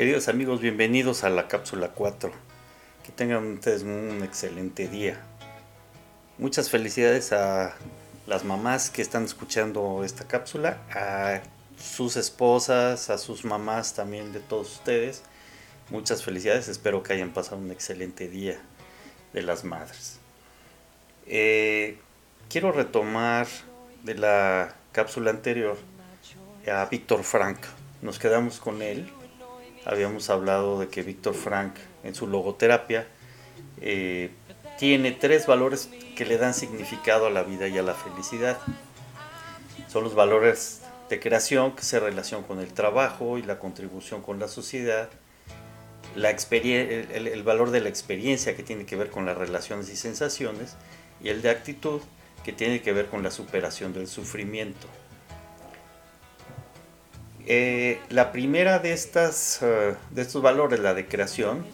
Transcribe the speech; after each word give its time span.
Queridos 0.00 0.28
amigos, 0.28 0.62
bienvenidos 0.62 1.24
a 1.24 1.28
la 1.28 1.46
cápsula 1.46 1.88
4. 1.88 2.32
Que 3.04 3.12
tengan 3.12 3.52
ustedes 3.52 3.82
un 3.82 4.22
excelente 4.24 4.88
día. 4.88 5.20
Muchas 6.38 6.70
felicidades 6.70 7.34
a 7.34 7.74
las 8.26 8.42
mamás 8.42 8.88
que 8.88 9.02
están 9.02 9.26
escuchando 9.26 10.02
esta 10.02 10.26
cápsula, 10.26 10.78
a 10.90 11.42
sus 11.76 12.16
esposas, 12.16 13.10
a 13.10 13.18
sus 13.18 13.44
mamás 13.44 13.92
también 13.92 14.32
de 14.32 14.40
todos 14.40 14.72
ustedes. 14.72 15.22
Muchas 15.90 16.24
felicidades, 16.24 16.68
espero 16.68 17.02
que 17.02 17.12
hayan 17.12 17.34
pasado 17.34 17.58
un 17.58 17.70
excelente 17.70 18.26
día 18.26 18.58
de 19.34 19.42
las 19.42 19.64
madres. 19.64 20.18
Eh, 21.26 21.98
quiero 22.48 22.72
retomar 22.72 23.48
de 24.02 24.14
la 24.14 24.74
cápsula 24.92 25.30
anterior 25.30 25.76
a 26.66 26.86
Víctor 26.86 27.22
Frank. 27.22 27.58
Nos 28.00 28.18
quedamos 28.18 28.60
con 28.60 28.80
él. 28.80 29.12
Habíamos 29.84 30.28
hablado 30.30 30.80
de 30.80 30.88
que 30.88 31.02
Víctor 31.02 31.34
Frank 31.34 31.74
en 32.04 32.14
su 32.14 32.26
logoterapia 32.26 33.06
eh, 33.80 34.30
tiene 34.78 35.12
tres 35.12 35.46
valores 35.46 35.88
que 36.16 36.24
le 36.24 36.36
dan 36.36 36.54
significado 36.54 37.26
a 37.26 37.30
la 37.30 37.42
vida 37.42 37.68
y 37.68 37.78
a 37.78 37.82
la 37.82 37.94
felicidad. 37.94 38.58
Son 39.88 40.04
los 40.04 40.14
valores 40.14 40.82
de 41.08 41.18
creación 41.18 41.74
que 41.74 41.82
se 41.82 41.98
relacionan 41.98 42.46
con 42.46 42.60
el 42.60 42.72
trabajo 42.72 43.38
y 43.38 43.42
la 43.42 43.58
contribución 43.58 44.22
con 44.22 44.38
la 44.38 44.48
sociedad, 44.48 45.08
la 46.14 46.30
el, 46.30 47.26
el, 47.28 47.42
valor 47.42 47.70
de 47.70 47.80
la 47.80 47.88
experiencia 47.88 48.56
que 48.56 48.62
tiene 48.62 48.84
que 48.84 48.96
ver 48.96 49.10
con 49.10 49.26
las 49.26 49.36
relaciones 49.36 49.88
y 49.90 49.96
sensaciones, 49.96 50.76
y 51.22 51.28
el 51.28 51.42
de 51.42 51.50
actitud 51.50 52.00
que 52.44 52.52
tiene 52.52 52.80
que 52.80 52.92
ver 52.92 53.06
con 53.06 53.22
la 53.22 53.30
superación 53.30 53.92
del 53.92 54.06
sufrimiento. 54.06 54.86
Eh, 57.46 58.00
la 58.10 58.32
primera 58.32 58.78
de, 58.78 58.92
estas, 58.92 59.62
eh, 59.62 59.94
de 60.10 60.22
estos 60.22 60.42
valores, 60.42 60.80
la 60.80 60.94
de 60.94 61.06
creación, 61.06 61.66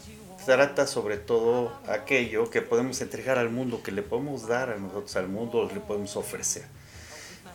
trata 0.45 0.87
sobre 0.87 1.17
todo 1.17 1.77
aquello 1.89 2.51
que 2.51 2.63
podemos 2.63 3.01
entregar 3.01 3.37
al 3.37 3.51
mundo, 3.51 3.83
que 3.83 3.91
le 3.91 4.03
podemos 4.03 4.47
dar 4.47 4.71
a 4.71 4.77
nosotros 4.77 5.17
al 5.17 5.29
mundo, 5.29 5.69
le 5.73 5.81
podemos 5.81 6.17
ofrecer. 6.17 6.65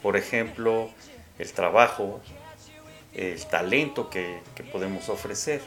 Por 0.01 0.17
ejemplo, 0.17 0.89
el 1.39 1.51
trabajo, 1.53 2.21
el 3.13 3.43
talento 3.45 4.09
que, 4.09 4.41
que 4.55 4.63
podemos 4.63 5.07
ofrecer. 5.09 5.61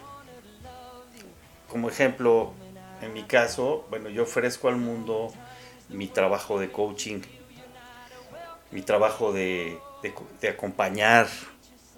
Como 1.68 1.88
ejemplo, 1.88 2.52
en 3.00 3.12
mi 3.14 3.22
caso, 3.22 3.86
bueno, 3.90 4.10
yo 4.10 4.24
ofrezco 4.24 4.68
al 4.68 4.76
mundo 4.76 5.32
mi 5.88 6.08
trabajo 6.08 6.60
de 6.60 6.70
coaching, 6.70 7.20
mi 8.70 8.82
trabajo 8.82 9.32
de, 9.32 9.78
de 10.40 10.48
acompañar 10.48 11.26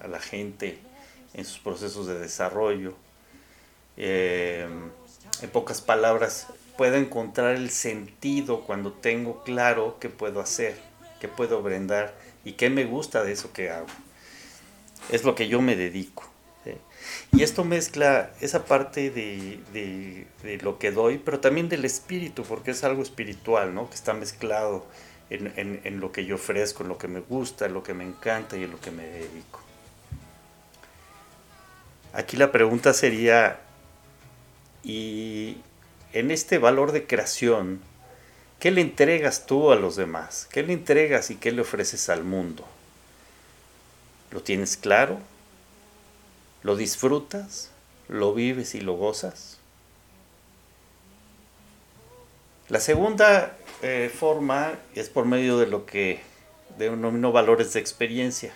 a 0.01 0.09
la 0.09 0.21
gente 0.21 0.79
en 1.35 1.45
sus 1.45 1.59
procesos 1.59 2.07
de 2.07 2.19
desarrollo. 2.19 2.95
Eh, 3.97 4.69
en 5.43 5.51
pocas 5.51 5.81
palabras, 5.81 6.47
puedo 6.77 6.97
encontrar 6.97 7.57
el 7.57 7.71
sentido 7.71 8.63
cuando 8.63 8.93
tengo 8.93 9.43
claro 9.45 9.99
qué 10.01 10.09
puedo 10.09 10.41
hacer, 10.41 10.77
qué 11.21 11.29
puedo 11.29 11.63
brindar 11.63 12.15
y 12.45 12.53
qué 12.53 12.71
me 12.71 12.85
gusta 12.85 13.25
de 13.25 13.33
eso 13.33 13.53
que 13.53 13.71
hago. 13.71 13.87
Es 15.11 15.25
lo 15.25 15.35
que 15.35 15.49
yo 15.49 15.61
me 15.61 15.77
dedico. 15.77 16.25
Y 17.33 17.43
esto 17.43 17.65
mezcla 17.65 18.31
esa 18.41 18.65
parte 18.65 19.11
de, 19.11 19.61
de, 19.73 20.59
lo 20.63 20.79
que 20.79 20.91
doy, 20.91 21.19
pero 21.19 21.41
también 21.41 21.69
del 21.69 21.85
espíritu, 21.85 22.43
porque 22.43 22.73
es 22.73 22.83
algo 22.85 23.03
espiritual, 23.03 23.75
¿no? 23.75 23.89
Que 23.89 23.95
está 23.95 24.13
mezclado 24.15 24.87
en, 25.31 25.53
en, 25.57 25.81
en 25.85 26.01
lo 26.01 26.13
que 26.13 26.25
yo 26.25 26.37
ofrezco, 26.37 26.83
en 26.83 26.89
lo 26.89 26.99
que 26.99 27.09
me 27.09 27.21
gusta, 27.21 27.67
en 27.67 27.75
lo 27.75 27.83
que 27.83 27.95
me 27.95 28.05
encanta 28.05 28.57
y 28.57 28.65
en 28.65 28.71
lo 28.71 28.81
que 28.81 28.91
me 28.91 29.05
dedico. 29.05 29.61
Aquí 32.17 32.39
la 32.39 32.51
pregunta 32.51 32.95
sería, 32.95 33.61
¿y 34.83 35.59
en 36.15 36.31
este 36.31 36.57
valor 36.57 36.93
de 36.93 37.07
creación, 37.07 37.83
qué 38.59 38.71
le 38.71 38.81
entregas 38.81 39.45
tú 39.45 39.71
a 39.71 39.77
los 39.77 39.97
demás? 39.97 40.49
¿Qué 40.51 40.63
le 40.63 40.73
entregas 40.73 41.31
y 41.31 41.37
qué 41.37 41.53
le 41.53 41.61
ofreces 41.61 42.09
al 42.09 42.25
mundo? 42.25 42.67
¿Lo 44.31 44.41
tienes 44.41 44.79
claro? 44.79 45.21
¿Lo 46.63 46.75
disfrutas? 46.75 47.71
¿Lo 48.09 48.33
vives 48.33 48.75
y 48.75 48.81
lo 48.81 48.95
gozas? 48.95 49.59
La 52.71 52.81
segunda 52.81 53.59
eh, 53.83 54.11
forma 54.11 54.73
es 54.95 55.11
por 55.11 55.27
medio 55.27 55.59
de 55.59 55.67
lo 55.67 55.85
que 55.85 56.23
denomino 56.79 57.31
valores 57.31 57.75
de 57.75 57.81
experiencia. 57.81 58.55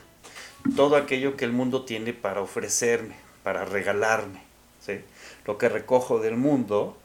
Todo 0.76 0.96
aquello 0.96 1.36
que 1.36 1.44
el 1.44 1.52
mundo 1.52 1.84
tiene 1.84 2.14
para 2.14 2.40
ofrecerme, 2.40 3.16
para 3.50 3.64
regalarme, 3.64 4.40
lo 5.44 5.58
que 5.58 5.68
recojo 5.68 6.20
del 6.20 6.36
mundo, 6.36 6.96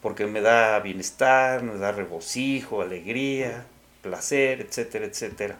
porque 0.00 0.24
me 0.26 0.40
da 0.40 0.78
bienestar, 0.78 1.64
me 1.64 1.76
da 1.76 1.90
regocijo, 1.90 2.82
alegría, 2.82 3.66
placer, 4.00 4.60
etcétera, 4.60 5.06
etcétera. 5.06 5.58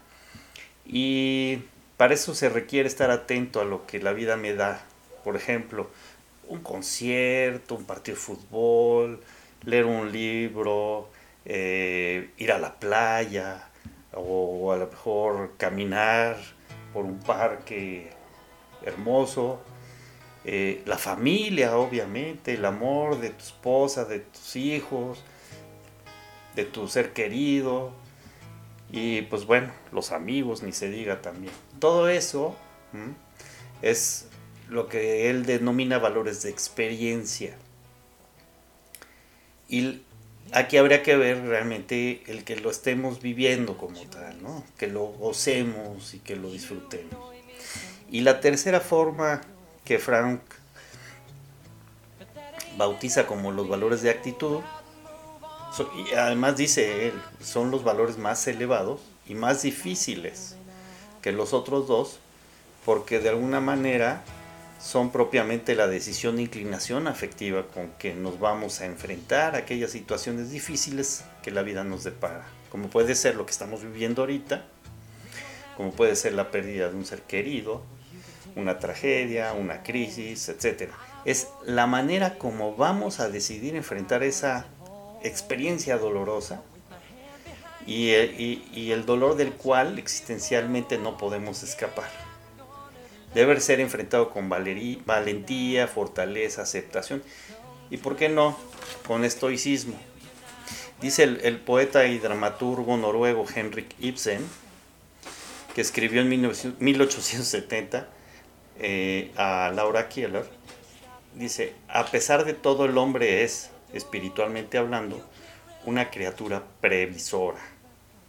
Y 0.85 1.65
para 1.97 2.15
eso 2.15 2.37
se 2.37 2.49
requiere 2.49 2.87
estar 2.87 3.11
atento 3.11 3.61
a 3.61 3.65
lo 3.65 3.85
que 3.85 3.99
la 3.99 4.13
vida 4.13 4.37
me 4.37 4.55
da. 4.55 4.81
Por 5.25 5.35
ejemplo, 5.35 5.91
un 6.47 6.61
concierto, 6.61 7.75
un 7.75 7.85
partido 7.85 8.15
de 8.15 8.23
fútbol, 8.23 9.21
leer 9.65 9.87
un 9.87 10.13
libro, 10.13 11.09
eh, 11.45 12.31
ir 12.37 12.53
a 12.53 12.61
la 12.61 12.79
playa, 12.79 13.71
o 14.13 14.71
a 14.71 14.77
lo 14.77 14.87
mejor 14.87 15.55
caminar 15.57 16.37
por 16.93 17.05
un 17.05 17.19
parque 17.19 18.15
hermoso, 18.85 19.61
eh, 20.49 20.81
la 20.87 20.97
familia, 20.97 21.77
obviamente, 21.77 22.55
el 22.55 22.65
amor 22.65 23.19
de 23.21 23.31
tu 23.31 23.43
esposa, 23.43 24.05
de 24.05 24.21
tus 24.21 24.55
hijos, 24.55 25.25
de 26.55 26.65
tu 26.65 26.87
ser 26.87 27.13
querido, 27.13 27.93
y 28.93 29.23
pues 29.23 29.45
bueno, 29.45 29.73
los 29.91 30.13
amigos, 30.13 30.63
ni 30.63 30.71
se 30.71 30.89
diga 30.89 31.21
también. 31.21 31.53
Todo 31.81 32.09
eso 32.09 32.55
es 33.83 34.29
lo 34.69 34.87
que 34.89 35.31
él 35.31 35.47
denomina 35.47 35.99
valores 35.99 36.45
de 36.45 36.51
experiencia. 36.51 37.57
Y 39.69 40.03
aquí 40.53 40.77
habría 40.77 41.03
que 41.03 41.17
ver 41.17 41.43
realmente 41.43 42.23
el 42.29 42.45
que 42.45 42.55
lo 42.55 42.71
estemos 42.71 43.21
viviendo 43.21 43.77
como 43.77 44.01
tal, 44.03 44.41
¿no? 44.45 44.65
que 44.79 44.87
lo 44.87 45.07
gocemos 45.07 46.15
y 46.15 46.21
que 46.21 46.37
lo 46.37 46.53
disfrutemos. 46.53 47.35
Y 48.13 48.21
la 48.21 48.39
tercera 48.39 48.79
forma 48.79 49.41
que 49.87 49.99
Frank 49.99 50.41
bautiza 52.77 53.27
como 53.27 53.53
los 53.53 53.69
valores 53.69 54.03
de 54.03 54.11
actitud, 54.11 54.61
y 55.95 56.15
además 56.15 56.57
dice 56.57 57.09
él, 57.09 57.15
son 57.41 57.71
los 57.71 57.85
valores 57.85 58.19
más 58.19 58.47
elevados 58.49 59.01
y 59.27 59.35
más 59.35 59.63
difíciles 59.63 60.57
que 61.23 61.33
los 61.33 61.53
otros 61.55 61.87
dos, 61.87 62.19
porque 62.85 63.21
de 63.21 63.29
alguna 63.29 63.61
manera 63.61 64.23
son 64.81 65.11
propiamente 65.11 65.75
la 65.75 65.87
decisión 65.87 66.37
de 66.37 66.43
inclinación 66.43 67.07
afectiva 67.07 67.67
con 67.67 67.91
que 67.93 68.15
nos 68.15 68.39
vamos 68.41 68.81
a 68.81 68.87
enfrentar 68.87 69.55
a 69.55 69.59
aquellas 69.59 69.91
situaciones 69.91 70.51
difíciles 70.51 71.25
que 71.43 71.51
la 71.51 71.63
vida 71.63 71.85
nos 71.85 72.05
depara, 72.05 72.45
como 72.71 72.89
puede 72.89 73.15
ser 73.15 73.37
lo 73.37 73.47
que 73.47 73.53
estamos 73.53 73.83
viviendo 73.83 74.23
ahorita, 74.23 74.67
como 75.77 75.93
puede 75.93 76.17
ser 76.17 76.33
la 76.35 76.51
pérdida 76.51 76.89
de 76.89 76.97
un 76.97 77.05
ser 77.05 77.23
querido, 77.23 77.83
una 78.57 78.79
tragedia, 78.79 79.53
una 79.53 79.83
crisis, 79.83 80.49
etc. 80.49 80.91
Es 81.25 81.49
la 81.65 81.87
manera 81.87 82.39
como 82.39 82.75
vamos 82.75 83.21
a 83.21 83.29
decidir 83.29 83.77
enfrentar 83.77 84.23
esa 84.23 84.67
experiencia 85.23 85.99
dolorosa 85.99 86.63
y, 87.87 88.11
el 88.11 89.07
dolor 89.07 89.37
del 89.37 89.53
cual 89.53 89.99
existencialmente 89.99 90.99
no 90.99 91.17
podemos 91.17 91.63
escapar. 91.63 92.11
Debe 93.35 93.61
ser 93.61 93.81
enfrentado 93.81 94.31
con 94.31 94.49
valentía, 94.49 95.87
fortaleza, 95.87 96.63
aceptación 96.63 97.23
y, 97.91 97.99
¿por 97.99 98.17
qué 98.17 98.29
no?, 98.29 98.59
con 99.07 99.25
estoicismo. 99.25 99.95
Dice 101.01 101.25
el 101.25 101.59
poeta 101.59 102.07
y 102.07 102.19
dramaturgo 102.19 102.97
noruego 102.97 103.45
Henrik 103.55 103.95
Ibsen, 104.01 104.41
que 105.75 105.83
escribió 105.83 106.23
en 106.23 106.31
1870, 106.31 108.09
eh, 108.79 109.33
a 109.37 109.71
Laura 109.75 110.09
Kieler, 110.09 110.45
dice, 111.35 111.75
a 111.89 112.07
pesar 112.07 112.45
de 112.45 112.55
todo 112.55 112.85
el 112.85 112.99
hombre 112.99 113.45
es, 113.45 113.71
espiritualmente 113.93 114.79
hablando, 114.79 115.21
una 115.85 116.11
criatura 116.11 116.65
previsora. 116.81 117.61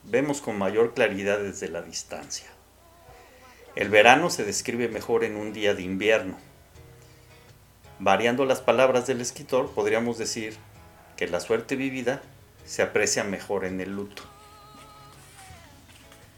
Vemos 0.03 0.41
con 0.41 0.57
mayor 0.57 0.93
claridad 0.93 1.39
desde 1.39 1.67
la 1.67 1.81
distancia. 1.81 2.47
El 3.75 3.89
verano 3.89 4.29
se 4.29 4.43
describe 4.43 4.87
mejor 4.87 5.23
en 5.23 5.35
un 5.35 5.53
día 5.53 5.73
de 5.73 5.83
invierno. 5.83 6.37
Variando 7.99 8.45
las 8.45 8.61
palabras 8.61 9.07
del 9.07 9.21
escritor, 9.21 9.71
podríamos 9.71 10.17
decir 10.17 10.55
que 11.15 11.27
la 11.27 11.39
suerte 11.39 11.75
vivida 11.75 12.21
se 12.65 12.83
aprecia 12.83 13.23
mejor 13.23 13.65
en 13.65 13.81
el 13.81 13.95
luto. 13.95 14.23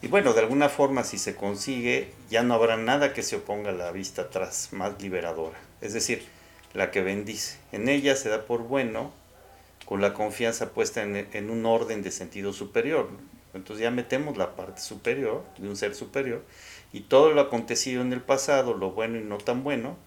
Y 0.01 0.07
bueno, 0.07 0.33
de 0.33 0.39
alguna 0.39 0.69
forma 0.69 1.03
si 1.03 1.17
se 1.17 1.35
consigue, 1.35 2.13
ya 2.29 2.41
no 2.41 2.53
habrá 2.53 2.77
nada 2.77 3.13
que 3.13 3.21
se 3.21 3.35
oponga 3.35 3.71
a 3.71 3.73
la 3.73 3.91
vista 3.91 4.23
atrás 4.23 4.69
más 4.71 5.01
liberadora. 5.01 5.59
Es 5.81 5.93
decir, 5.93 6.25
la 6.73 6.89
que 6.91 7.01
bendice. 7.01 7.57
En 7.71 7.89
ella 7.89 8.15
se 8.15 8.29
da 8.29 8.45
por 8.45 8.63
bueno 8.63 9.11
con 9.85 10.01
la 10.01 10.13
confianza 10.13 10.69
puesta 10.69 11.01
en, 11.03 11.49
un 11.49 11.65
orden 11.65 12.01
de 12.01 12.11
sentido 12.11 12.53
superior. 12.53 13.09
Entonces 13.53 13.83
ya 13.83 13.91
metemos 13.91 14.37
la 14.37 14.55
parte 14.55 14.81
superior 14.81 15.43
de 15.57 15.67
un 15.67 15.75
ser 15.75 15.95
superior 15.95 16.43
y 16.93 17.01
todo 17.01 17.31
lo 17.31 17.41
acontecido 17.41 18.01
en 18.01 18.13
el 18.13 18.21
pasado, 18.21 18.75
lo 18.75 18.91
bueno 18.91 19.17
y 19.17 19.23
no 19.23 19.37
tan 19.37 19.63
bueno, 19.63 19.97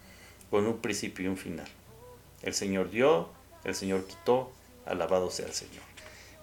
con 0.50 0.66
un 0.66 0.78
principio 0.78 1.24
y 1.24 1.28
un 1.28 1.36
final. 1.36 1.66
El 2.42 2.54
Señor 2.54 2.90
dio, 2.90 3.28
el 3.64 3.74
Señor 3.74 4.06
quitó, 4.06 4.52
alabado 4.86 5.30
sea 5.30 5.46
el 5.46 5.52
Señor. 5.52 5.82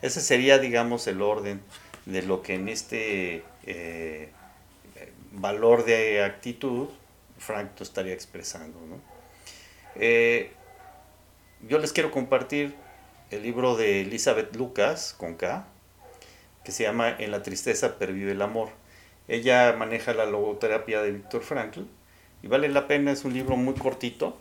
Ese 0.02 0.22
sería, 0.22 0.60
digamos, 0.60 1.08
el 1.08 1.22
orden 1.22 1.62
de 2.12 2.24
lo 2.24 2.42
que 2.42 2.56
en 2.56 2.70
este 2.70 3.44
eh, 3.66 4.30
valor 5.32 5.86
de 5.86 6.24
actitud 6.24 6.90
Frank 7.38 7.70
estaría 7.80 8.14
expresando. 8.14 8.78
Eh, 9.96 10.52
yo 11.68 11.80
les 11.80 11.94
quiero 11.94 12.12
compartir 12.12 12.76
el 13.32 13.44
libro 13.44 13.76
de 13.76 14.02
Elizabeth 14.02 14.56
Lucas, 14.56 15.16
con 15.18 15.36
K, 15.36 15.66
que 16.64 16.72
se 16.72 16.84
llama 16.84 17.10
En 17.18 17.32
la 17.32 17.44
tristeza 17.44 17.98
pervive 17.98 18.32
el 18.32 18.42
amor. 18.42 18.70
Ella 19.28 19.74
maneja 19.78 20.14
la 20.14 20.26
logoterapia 20.26 21.02
de 21.02 21.12
Víctor 21.12 21.44
Frankl 21.44 21.82
y 22.42 22.48
vale 22.48 22.70
la 22.70 22.88
pena, 22.88 23.12
es 23.12 23.24
un 23.26 23.34
libro 23.34 23.56
muy 23.56 23.76
cortito, 23.76 24.38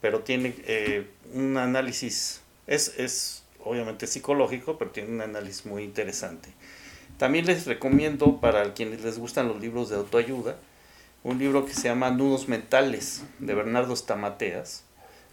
pero 0.00 0.20
tiene 0.20 0.54
eh, 0.66 1.06
un 1.32 1.56
análisis, 1.56 2.42
es, 2.66 2.94
es 2.98 3.42
obviamente 3.64 4.06
psicológico, 4.06 4.78
pero 4.78 4.90
tiene 4.90 5.10
un 5.10 5.20
análisis 5.22 5.66
muy 5.66 5.82
interesante. 5.82 6.50
También 7.18 7.46
les 7.46 7.66
recomiendo 7.66 8.40
para 8.40 8.74
quienes 8.74 9.02
les 9.02 9.18
gustan 9.18 9.48
los 9.48 9.60
libros 9.60 9.88
de 9.88 9.96
autoayuda, 9.96 10.56
un 11.22 11.38
libro 11.38 11.64
que 11.64 11.72
se 11.72 11.88
llama 11.88 12.10
Nudos 12.10 12.48
Mentales 12.48 13.22
de 13.38 13.54
Bernardo 13.54 13.94
Stamateas, 13.94 14.84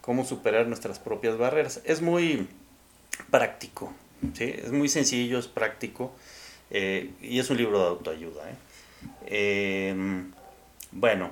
cómo 0.02 0.24
superar 0.24 0.68
nuestras 0.68 1.00
propias 1.00 1.38
barreras. 1.38 1.82
Es 1.84 2.02
muy 2.02 2.48
práctico, 3.30 3.94
¿sí? 4.34 4.54
es 4.56 4.72
muy 4.72 4.90
sencillo, 4.90 5.40
es 5.40 5.48
práctico 5.48 6.14
eh, 6.70 7.12
y 7.22 7.40
es 7.40 7.50
un 7.50 7.58
libro 7.58 7.80
de 7.80 7.88
autoayuda. 7.88 8.50
¿eh? 8.50 9.90
Em, 9.90 10.32
bueno, 10.92 11.32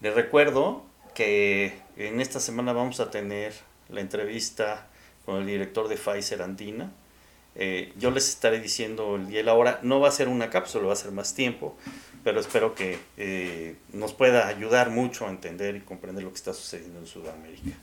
les 0.00 0.14
recuerdo 0.14 0.84
que 1.14 1.78
en 1.96 2.20
esta 2.20 2.40
semana 2.40 2.72
vamos 2.72 3.00
a 3.00 3.10
tener 3.10 3.54
la 3.88 4.00
entrevista 4.00 4.88
con 5.24 5.36
el 5.36 5.46
director 5.46 5.88
de 5.88 5.96
Pfizer 5.96 6.42
Andina. 6.42 6.92
Eh, 7.58 7.92
yo 7.96 8.10
les 8.10 8.28
estaré 8.28 8.60
diciendo 8.60 9.16
el 9.16 9.28
día 9.28 9.40
y 9.40 9.42
la 9.42 9.54
hora. 9.54 9.80
No 9.82 10.00
va 10.00 10.08
a 10.08 10.12
ser 10.12 10.28
una 10.28 10.50
cápsula, 10.50 10.86
va 10.86 10.92
a 10.92 10.96
ser 10.96 11.12
más 11.12 11.34
tiempo, 11.34 11.76
pero 12.22 12.40
espero 12.40 12.74
que 12.74 12.98
eh, 13.16 13.76
nos 13.92 14.12
pueda 14.12 14.46
ayudar 14.48 14.90
mucho 14.90 15.26
a 15.26 15.30
entender 15.30 15.76
y 15.76 15.80
comprender 15.80 16.24
lo 16.24 16.30
que 16.30 16.36
está 16.36 16.52
sucediendo 16.52 16.98
en 16.98 17.06
Sudamérica. 17.06 17.76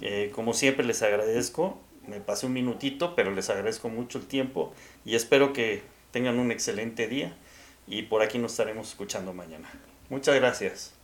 Eh, 0.00 0.30
como 0.34 0.54
siempre 0.54 0.84
les 0.84 1.02
agradezco, 1.02 1.80
me 2.06 2.20
pasé 2.20 2.46
un 2.46 2.52
minutito, 2.52 3.14
pero 3.14 3.32
les 3.32 3.50
agradezco 3.50 3.88
mucho 3.88 4.18
el 4.18 4.26
tiempo 4.26 4.72
y 5.04 5.14
espero 5.14 5.52
que 5.52 5.82
tengan 6.10 6.38
un 6.38 6.50
excelente 6.50 7.08
día 7.08 7.36
y 7.86 8.02
por 8.02 8.22
aquí 8.22 8.38
nos 8.38 8.52
estaremos 8.52 8.88
escuchando 8.88 9.32
mañana. 9.32 9.70
Muchas 10.10 10.34
gracias. 10.36 11.01